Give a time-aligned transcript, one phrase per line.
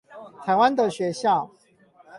[0.43, 1.51] 台灣的學校